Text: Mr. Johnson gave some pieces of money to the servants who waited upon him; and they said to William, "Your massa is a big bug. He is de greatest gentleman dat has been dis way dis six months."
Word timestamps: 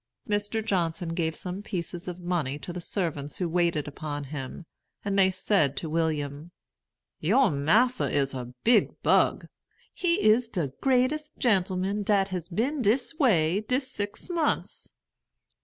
Mr. 0.27 0.65
Johnson 0.65 1.09
gave 1.09 1.35
some 1.35 1.61
pieces 1.61 2.07
of 2.07 2.19
money 2.19 2.57
to 2.57 2.73
the 2.73 2.81
servants 2.81 3.37
who 3.37 3.47
waited 3.47 3.87
upon 3.87 4.23
him; 4.23 4.65
and 5.05 5.13
they 5.19 5.29
said 5.29 5.77
to 5.77 5.91
William, 5.91 6.49
"Your 7.19 7.51
massa 7.51 8.09
is 8.09 8.33
a 8.33 8.51
big 8.63 8.99
bug. 9.03 9.45
He 9.93 10.23
is 10.23 10.49
de 10.49 10.69
greatest 10.81 11.37
gentleman 11.37 12.01
dat 12.01 12.29
has 12.29 12.49
been 12.49 12.81
dis 12.81 13.13
way 13.19 13.59
dis 13.61 13.91
six 13.91 14.27
months." 14.27 14.95